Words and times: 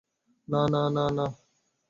না, 0.47 0.61
না, 0.67 0.81
না, 0.83 0.83
না, 0.89 1.05
না। 1.17 1.25